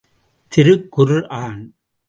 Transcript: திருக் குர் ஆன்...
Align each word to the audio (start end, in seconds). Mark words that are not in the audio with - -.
திருக் 0.51 0.87
குர் 0.91 1.15
ஆன்... 1.27 1.61